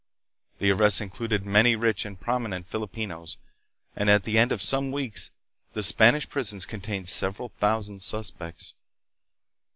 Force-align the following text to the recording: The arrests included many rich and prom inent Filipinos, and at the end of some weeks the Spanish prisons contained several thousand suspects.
The 0.57 0.71
arrests 0.71 0.99
included 0.99 1.45
many 1.45 1.75
rich 1.75 2.05
and 2.05 2.19
prom 2.19 2.45
inent 2.47 2.65
Filipinos, 2.65 3.37
and 3.95 4.09
at 4.09 4.23
the 4.23 4.39
end 4.39 4.51
of 4.51 4.59
some 4.59 4.91
weeks 4.91 5.29
the 5.73 5.83
Spanish 5.83 6.27
prisons 6.27 6.65
contained 6.65 7.07
several 7.07 7.49
thousand 7.59 8.01
suspects. 8.01 8.73